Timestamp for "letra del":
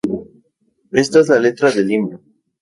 1.37-1.91